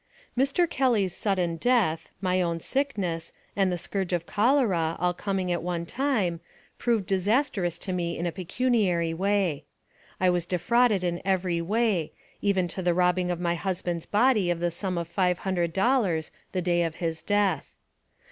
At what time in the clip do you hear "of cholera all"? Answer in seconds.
4.13-5.13